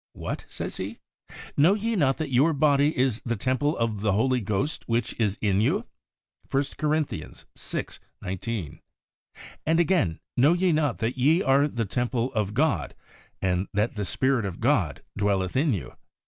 'What!' 0.25 0.45
says 0.49 0.77
he,' 0.77 0.97
know 1.57 1.75
ye 1.75 1.95
not 1.95 2.17
that 2.17 2.31
your 2.31 2.53
body 2.53 2.97
is 2.97 3.21
the 3.23 3.35
temple 3.35 3.77
of 3.77 4.01
the 4.01 4.13
Holy 4.13 4.39
Ghost 4.41 4.83
which 4.87 5.13
is 5.19 5.37
in 5.41 5.61
you?' 5.61 5.85
(i 6.55 6.63
Cor. 6.75 7.01
vi. 7.03 7.31
19). 8.23 8.79
And 9.67 9.79
again, 9.79 10.19
'Know 10.35 10.53
ye 10.53 10.71
not 10.71 10.97
that 10.97 11.19
ye 11.19 11.43
are 11.43 11.67
the 11.67 11.85
temple 11.85 12.33
of 12.33 12.55
God, 12.55 12.95
and 13.43 13.67
that 13.75 13.93
the 13.95 14.03
Spirit 14.03 14.45
of 14.45 14.59
God 14.59 15.03
dwelleth 15.15 15.55
in 15.55 15.71
you 15.71 15.93